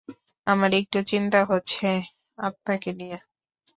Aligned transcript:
আমার 0.47 0.71
একটু 0.73 0.97
চিন্তা 1.09 1.39
হচ্ছে 1.45 1.87
আপনাকে 2.37 2.89
নিয়ে। 2.99 3.17